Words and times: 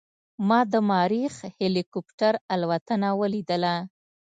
ما 0.47 0.59
د 0.71 0.73
مریخ 0.91 1.35
هلیکوپټر 1.59 2.33
الوتنه 2.53 3.09
ولیدله. 3.21 3.75